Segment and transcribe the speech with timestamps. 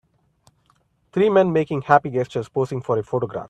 [1.11, 3.39] Three men making happy gestures posing for a photograph